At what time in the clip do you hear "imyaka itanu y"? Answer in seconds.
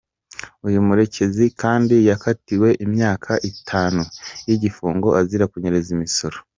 2.85-4.51